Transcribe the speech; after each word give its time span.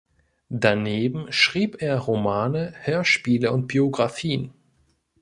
Daneben 0.49 1.31
schrieb 1.31 1.79
er 1.79 1.99
Romane, 1.99 2.73
Hörspiele 2.75 3.51
und 3.51 3.67
Biografien. 3.67 4.51